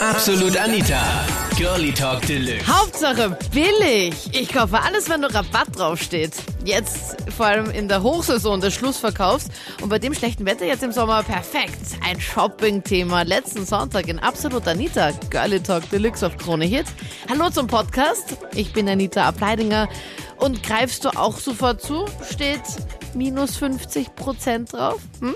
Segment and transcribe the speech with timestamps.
[0.00, 1.00] Absolut Anita.
[1.56, 2.64] Girlie Talk Deluxe.
[2.68, 4.14] Hauptsache billig.
[4.32, 6.34] Ich kaufe alles, wenn nur Rabatt draufsteht.
[6.64, 9.48] Jetzt vor allem in der Hochsaison des Schlussverkaufs
[9.82, 11.98] und bei dem schlechten Wetter jetzt im Sommer perfekt.
[12.08, 15.10] Ein Shopping-Thema letzten Sonntag in Absolut Anita.
[15.30, 16.86] Girlie Talk Deluxe auf Krone Hit.
[17.28, 18.36] Hallo zum Podcast.
[18.54, 19.88] Ich bin Anita Ableidinger.
[20.36, 22.04] Und greifst du auch sofort zu?
[22.30, 22.62] Steht
[23.14, 25.00] minus 50 Prozent drauf?
[25.20, 25.34] Hm?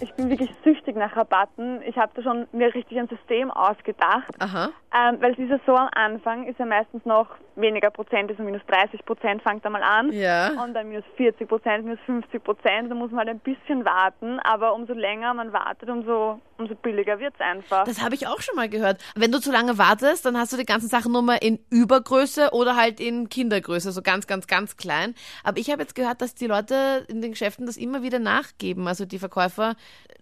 [0.00, 1.82] Ich bin wirklich süchtig nach Rabatten.
[1.82, 4.30] Ich habe da schon mir richtig ein System ausgedacht.
[4.38, 4.70] Aha.
[4.94, 8.42] Ähm, weil es ist ja so am Anfang, ist ja meistens noch weniger Prozent, also
[8.42, 10.12] minus 30 Prozent fängt da mal an.
[10.12, 10.50] Ja.
[10.62, 12.90] Und dann minus 40 Prozent, minus 50 Prozent.
[12.90, 14.38] Da muss man halt ein bisschen warten.
[14.40, 17.84] Aber umso länger man wartet, umso, umso billiger wird's einfach.
[17.84, 19.02] Das habe ich auch schon mal gehört.
[19.14, 22.50] Wenn du zu lange wartest, dann hast du die ganzen Sachen nur mal in Übergröße
[22.52, 25.14] oder halt in Kindergröße, so ganz, ganz, ganz klein.
[25.44, 28.88] Aber ich habe jetzt gehört, dass die Leute in den Geschäften das immer wieder nachgeben.
[28.88, 29.74] Also die Verkäufer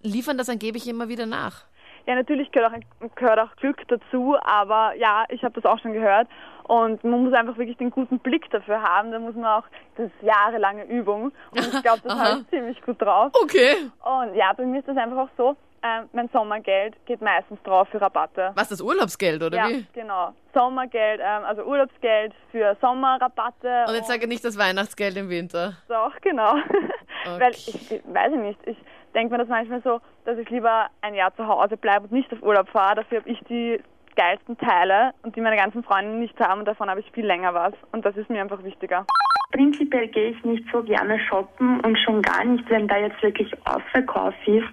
[0.03, 1.65] liefern das angeblich immer wieder nach.
[2.07, 5.93] Ja, natürlich gehört auch, gehört auch Glück dazu, aber ja, ich habe das auch schon
[5.93, 6.29] gehört.
[6.63, 9.13] Und man muss einfach wirklich den guten Blick dafür haben.
[9.13, 9.65] Da muss man auch,
[9.97, 11.33] das ist jahrelange Übung.
[11.51, 13.33] Und ich glaube, das habe ich ziemlich gut drauf.
[13.43, 13.75] Okay.
[14.05, 15.57] Und ja, bei mir ist das einfach auch so,
[15.87, 18.53] ähm, mein Sommergeld geht meistens drauf für Rabatte.
[18.55, 19.87] Was, das Urlaubsgeld oder ja, wie?
[19.93, 20.33] genau.
[20.55, 23.85] Sommergeld, ähm, also Urlaubsgeld für Sommerrabatte.
[23.89, 25.75] Und jetzt sage nicht das Weihnachtsgeld im Winter.
[25.89, 26.55] Doch, genau.
[27.27, 27.55] Weil Okay.
[27.57, 28.77] ich, ich weiß ich nicht, ich
[29.15, 32.33] denke mir das manchmal so, dass ich lieber ein Jahr zu Hause bleibe und nicht
[32.33, 32.97] auf Urlaub fahre.
[32.97, 33.81] Dafür habe ich die
[34.15, 37.53] geilsten Teile und die meine ganzen Freunde nicht haben und davon habe ich viel länger
[37.53, 37.75] was.
[37.93, 39.05] Und das ist mir einfach wichtiger.
[39.53, 43.53] Prinzipiell gehe ich nicht so gerne shoppen und schon gar nicht, wenn da jetzt wirklich
[43.67, 44.67] Ausverkauf ist.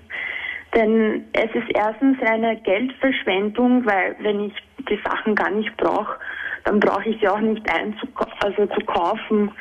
[0.75, 4.53] Denn es ist erstens eine Geldverschwendung, weil wenn ich
[4.89, 6.17] die Sachen gar nicht brauche,
[6.65, 9.51] dann brauche ich sie auch nicht einzukau also zu kaufen.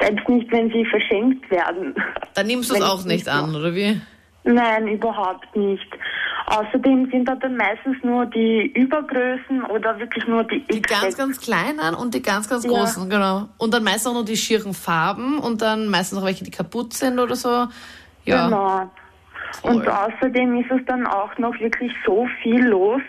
[0.00, 1.94] Selbst nicht, wenn sie verschenkt werden.
[2.34, 4.00] Dann nimmst du es auch nicht an, oder wie?
[4.44, 5.86] Nein, überhaupt nicht.
[6.46, 11.40] Außerdem sind da dann meistens nur die Übergrößen oder wirklich nur die Die ganz, ganz
[11.40, 12.70] kleinen und die ganz, ganz Ja.
[12.70, 13.48] großen, genau.
[13.58, 16.94] Und dann meistens auch noch die schieren Farben und dann meistens auch welche, die kaputt
[16.94, 17.68] sind oder so.
[18.24, 18.46] Ja.
[18.46, 18.90] Genau.
[19.62, 19.72] Toll.
[19.76, 23.02] Und außerdem ist es dann auch noch wirklich so viel los.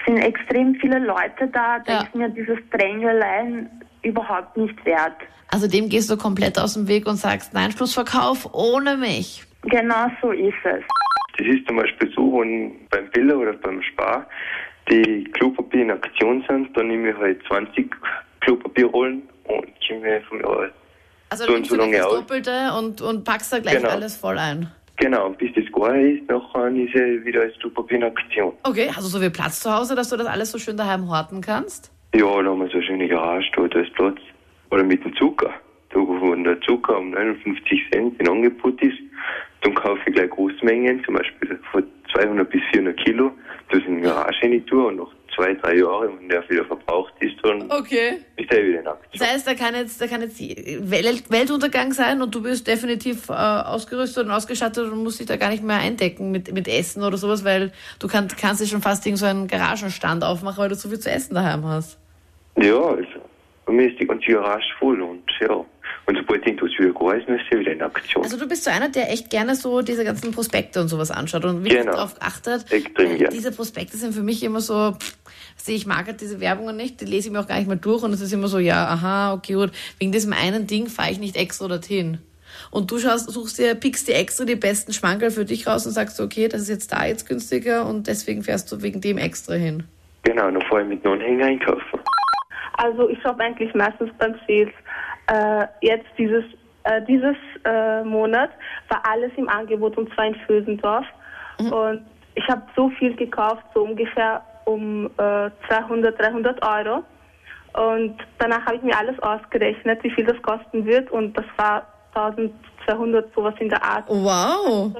[0.00, 1.78] Es sind extrem viele Leute da.
[1.80, 2.02] Da Ja.
[2.02, 3.68] ist mir dieses Drängelein
[4.02, 5.16] überhaupt nicht wert.
[5.48, 9.44] Also dem gehst du komplett aus dem Weg und sagst, nein, Schlussverkauf ohne mich.
[9.62, 10.82] Genau so ist es.
[11.38, 14.26] Das ist zum Beispiel so, wenn beim Biller oder beim Spar
[14.90, 17.94] die Klopapier in Aktion sind, dann nehme ich halt 20
[18.40, 20.72] Klopapierrollen und mir von mir
[21.30, 22.14] Also So du und nimmst so lange das aus.
[22.20, 23.90] Doppelte und, und packst da gleich Genau.
[23.90, 24.68] alles voll ein.
[24.96, 28.52] Genau, bis das gar ist, nachher ist er wieder als Klopapier in Aktion.
[28.62, 31.08] Okay, hast du so viel Platz zu Hause, dass du das alles so schön daheim
[31.08, 31.92] horten kannst?
[32.14, 34.18] Ja, da haben wir so eine schöne Garage, da, ist Platz.
[34.70, 35.50] Oder mit dem Zucker.
[35.90, 38.98] Da, wo der Zucker um 59 Cent in Angebot ist,
[39.62, 43.32] dann kaufe ich gleich Großmengen, zum Beispiel von 200 bis 400 Kilo,
[43.70, 45.08] das in die Garage rein tue und nach
[45.42, 48.18] zwei, drei Jahren, wenn der wieder verbraucht ist, dann Okay.
[48.36, 49.10] ist er wieder in Aktion.
[49.18, 53.28] Das heißt, da kann jetzt, da kann jetzt Welt, Weltuntergang sein und du bist definitiv
[53.28, 57.02] äh, ausgerüstet und ausgestattet und musst dich da gar nicht mehr eindecken mit, mit Essen
[57.02, 60.68] oder sowas, weil du kann, kannst dir schon fast irgend so einen Garagenstand aufmachen, weil
[60.68, 61.98] du so viel zu essen daheim hast.
[62.56, 63.06] Ja, also,
[63.66, 65.64] bei mir ist die ganze Garage voll und ja.
[66.06, 68.24] Und sobald irgendwas wieder gar ist, ist er wieder in Aktion.
[68.24, 71.44] Also du bist so einer, der echt gerne so diese ganzen Prospekte und sowas anschaut
[71.44, 71.92] und wirklich Genau.
[71.92, 72.70] darauf achtet.
[72.72, 73.32] Extrem weil gern.
[73.32, 75.16] Diese Prospekte sind für mich immer so, pff,
[75.56, 77.76] sehe ich mag halt diese Werbungen nicht, die lese ich mir auch gar nicht mehr
[77.76, 81.12] durch und es ist immer so, ja, aha, okay, gut, wegen diesem einen Ding fahre
[81.12, 82.18] ich nicht extra dorthin.
[82.70, 85.92] Und du schaust, suchst dir, pickst dir extra die besten Schmankerl für dich raus und
[85.92, 89.54] sagst, okay, das ist jetzt da jetzt günstiger und deswegen fährst du wegen dem extra
[89.54, 89.84] hin.
[90.24, 92.00] Genau, dann fahre ich mit einem Anhänger einkaufen.
[92.74, 94.70] Also ich shoppe eigentlich meistens beim Sales.
[95.28, 96.44] Äh, jetzt dieses
[96.84, 98.50] äh, dieses äh, Monat
[98.88, 101.06] war alles im Angebot und zwar in Vösendorf.
[101.58, 107.04] Und ich habe so viel gekauft, so ungefähr um äh, 200, 300 Euro.
[107.74, 111.86] Und danach habe ich mir alles ausgerechnet, wie viel das kosten wird und das war
[112.14, 114.04] 1200, sowas in der Art.
[114.08, 114.92] Wow,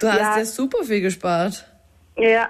[0.00, 1.66] du hast ja, super viel gespart.
[2.16, 2.48] Ja,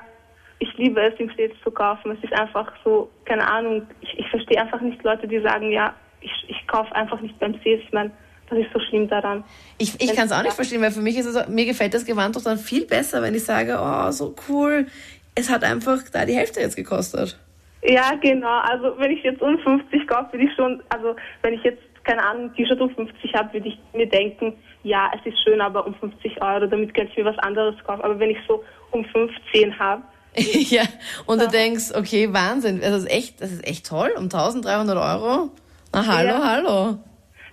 [0.60, 2.12] ich liebe es, im Sales zu kaufen.
[2.12, 5.94] Es ist einfach so, keine Ahnung, ich, ich verstehe einfach nicht Leute, die sagen, ja,
[6.20, 7.80] ich, ich kaufe einfach nicht beim Sales.
[7.84, 8.10] Ich meine,
[8.50, 9.44] das ist so schlimm daran.
[9.78, 12.04] Ich, ich kann es auch nicht verstehen, weil für mich ist es, mir gefällt das
[12.04, 14.86] Gewand doch dann viel besser, wenn ich sage, oh, so cool.
[15.34, 17.38] Es hat einfach da die Hälfte jetzt gekostet.
[17.82, 18.58] Ja, genau.
[18.60, 22.22] Also wenn ich jetzt um 50 kaufe, würde ich schon, also wenn ich jetzt, keine
[22.24, 25.86] Ahnung, ein T-Shirt um 50 habe, würde ich mir denken, ja, es ist schön, aber
[25.86, 28.02] um 50 Euro, damit kann ich mir was anderes kaufen.
[28.02, 30.02] Aber wenn ich so um 15 habe,
[30.36, 30.82] ja,
[31.26, 35.50] und du denkst, okay, Wahnsinn, das ist echt, das ist echt toll, um 1300 Euro.
[35.92, 36.44] Na, hallo, Ja.
[36.44, 36.98] hallo.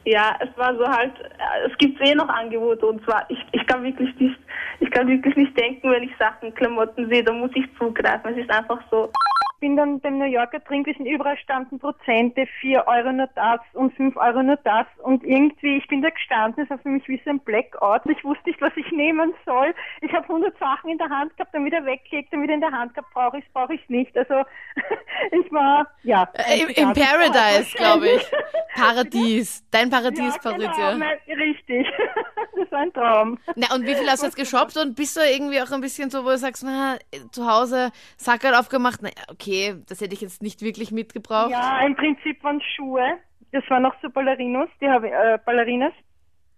[0.07, 3.65] Ja, es war so halt, äh, es gibt eh noch Angebote und zwar, ich, ich
[3.65, 4.37] kann wirklich nicht,
[4.79, 8.33] ich kann wirklich nicht denken, wenn ich Sachen, Klamotten sehe, da muss ich zugreifen.
[8.33, 9.11] Es ist einfach so.
[9.59, 14.15] Bin dann beim New Yorker Trinkwissen überall standen Prozente, 4 Euro nur das und 5
[14.17, 17.29] Euro nur das und irgendwie, ich bin da gestanden, es war für mich wie so
[17.29, 18.01] ein Blackout.
[18.07, 19.73] Ich wusste nicht, was ich nehmen soll.
[20.01, 22.71] Ich habe 100 Sachen in der Hand gehabt, dann wieder weggelegt, dann wieder in der
[22.71, 24.17] Hand gehabt, brauche ich es, brauche ich es nicht.
[24.17, 24.43] Also
[25.31, 26.27] ich war, ja.
[26.33, 28.31] Äh, Im, Im Paradise, glaube ich.
[28.75, 29.63] Paradies.
[29.71, 30.95] Dein Paradies, ja, genau, Patricia.
[30.97, 31.87] mein- richtig.
[32.57, 33.37] das war ein Traum.
[33.55, 36.09] Na, und wie viel hast du jetzt geshoppt und bist du irgendwie auch ein bisschen
[36.09, 36.97] so, wo du sagst, na,
[37.31, 39.44] zu Hause Sackerl aufgemacht, na, okay,
[39.87, 41.51] das hätte ich jetzt nicht wirklich mitgebraucht.
[41.51, 43.17] Ja, im Prinzip waren Schuhe.
[43.51, 45.93] Das waren noch so Ballerinos, die habe äh, Ballerinas.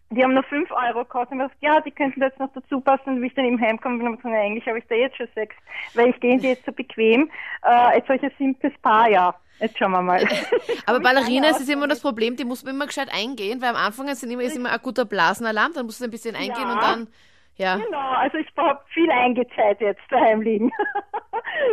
[0.09, 1.33] Die haben nur 5 Euro gekostet.
[1.33, 3.09] Und ich gesagt, ja, die könnten da jetzt noch dazu passen.
[3.09, 5.27] Und wie ich dann eben heimkomme, bin ich gesagt, eigentlich habe ich da jetzt schon
[5.35, 5.55] sechs,
[5.95, 7.29] weil ich gehe die jetzt so bequem.
[7.63, 9.35] Äh, jetzt habe ich ein simples Paar, ja.
[9.59, 10.25] Jetzt schauen wir mal.
[10.85, 14.07] Aber Ballerinas ist immer das Problem, die muss man immer gescheit eingehen, weil am Anfang
[14.15, 16.73] sind immer, ist immer ein guter Blasenalarm, dann musst du ein bisschen eingehen Ja.
[16.73, 17.07] und dann,
[17.55, 17.75] ja.
[17.77, 20.71] Genau, also ich habe viel eingezeit jetzt daheim liegen.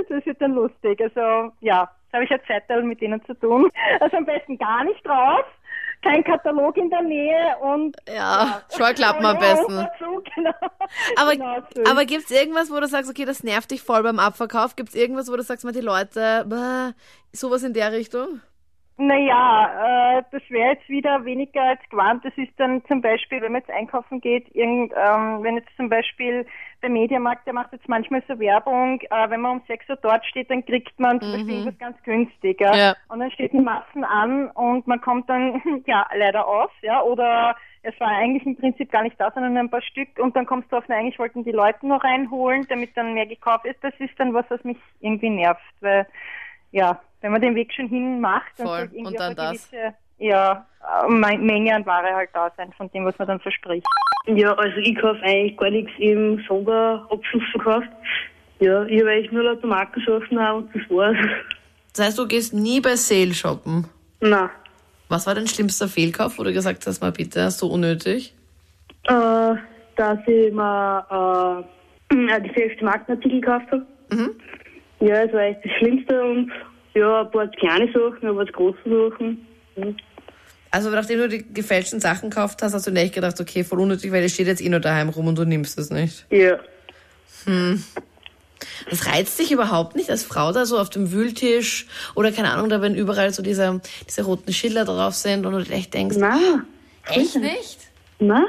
[0.09, 1.01] das wird dann lustig.
[1.01, 3.71] Also ja, da habe ich ja Zeit mit denen zu tun.
[4.01, 5.45] Also am besten gar nicht raus,
[6.03, 9.77] kein Katalog in der Nähe und Ja, Scheuklappen am besten.
[9.77, 10.53] Dazu, genau.
[11.17, 11.83] Aber, genau so.
[11.91, 14.77] aber gibt's irgendwas, wo du sagst, okay, das nervt dich voll beim Abverkauf?
[14.77, 16.93] Gibt's irgendwas, wo du sagst, mal die Leute, bäh,
[17.33, 18.41] sowas in der Richtung?
[18.97, 22.25] Naja, äh, das wäre jetzt wieder weniger als gewarnt.
[22.25, 25.89] Das ist dann zum Beispiel, wenn man jetzt einkaufen geht, irgend, ähm, wenn jetzt zum
[25.89, 26.47] Beispiel
[26.81, 30.25] der Mediamarkt, der macht jetzt manchmal so Werbung, äh, wenn man um 6 Uhr dort
[30.27, 32.61] steht, dann kriegt man zum Beispiel irgendwas ganz günstig.
[32.61, 32.77] Ja?
[32.77, 32.97] Ja.
[33.09, 37.57] Und dann steht ein Massen an und man kommt dann ja leider aus, ja, oder
[37.83, 40.71] es war eigentlich im Prinzip gar nicht da, sondern ein paar Stück und dann kommst
[40.71, 43.83] du auf, na, eigentlich wollten die Leute noch reinholen, damit dann mehr gekauft ist.
[43.83, 46.07] Das ist dann was, was mich irgendwie nervt, weil
[46.71, 48.81] ja, wenn man den Weg schon hin macht, dann Voll.
[48.93, 49.71] irgendwie Und dann eine das.
[49.71, 50.67] gewisse ja,
[51.07, 53.87] äh, Me- Menge an Ware halt da sein, von dem, was man dann verspricht.
[54.27, 57.85] Ja, also ich kaufe eigentlich gar nichts im Sonderabschlussverkauf.
[58.61, 61.17] Ja, ich habe eigentlich nur lauter Markensachen auch und das war's.
[61.97, 63.87] Das heißt, du gehst nie bei Sale shoppen.
[64.21, 64.51] Nein.
[65.09, 68.35] Was war dein schlimmster Fehlkauf, wo du gesagt hast, mal bitte, so unnötig?
[69.05, 69.55] Äh,
[69.97, 71.65] dass ich mir
[72.11, 73.87] äh, die feste Markenartikel gekauft habe.
[74.13, 74.31] Mhm.
[75.01, 76.53] Ja, das war echt das Schlimmste und
[76.95, 79.47] ja, ein paar kleine Sachen, ein paar große Sachen.
[79.77, 79.97] Mhm.
[80.71, 84.11] Also nachdem du die gefälschten Sachen gekauft hast, hast du nicht gedacht, okay, voll unnötig,
[84.11, 86.27] weil es steht jetzt eh nur daheim rum und du nimmst es nicht.
[86.31, 86.59] Ja.
[88.91, 91.87] Das reizt dich überhaupt nicht als Frau da so auf dem Wühltisch
[92.17, 95.73] oder keine Ahnung, da wenn überall so diese, diese roten Schilder drauf sind und du
[95.73, 96.65] echt denkst, Nein.
[97.07, 97.79] echt nicht?
[98.19, 98.45] Nein.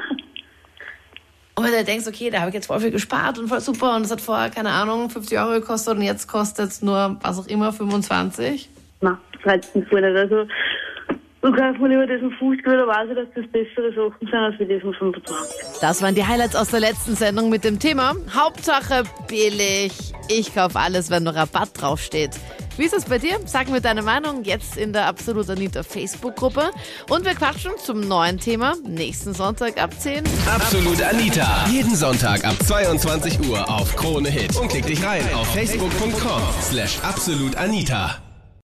[1.58, 3.96] Und wenn du denkst, okay, da habe ich jetzt voll viel gespart und voll super
[3.96, 7.38] und das hat vorher, keine Ahnung, 50 Euro gekostet und jetzt kostet es nur, was
[7.38, 8.68] auch immer, 25.
[9.00, 10.16] Nein, das reizt mich voll nicht.
[10.16, 10.46] Also,
[11.42, 14.34] du kaufst mir lieber diesen 50, weil da weiß ich, dass das bessere Sachen sind
[14.34, 15.80] als wie diesen 25.
[15.80, 19.92] Das waren die Highlights aus der letzten Sendung mit dem Thema Hauptsache billig.
[20.28, 22.30] Ich kaufe alles, wenn nur Rabatt draufsteht.
[22.76, 23.38] Wie ist es bei dir?
[23.46, 26.70] Sag mir deine Meinung jetzt in der Absolut Anita Facebook-Gruppe.
[27.08, 30.24] Und wir quatschen zum neuen Thema nächsten Sonntag ab 10.
[30.46, 31.66] Absolut Anita.
[31.70, 34.56] Jeden Sonntag ab 22 Uhr auf Krone Hit.
[34.56, 38.25] Und klick dich rein auf facebook.com slash absolutanita.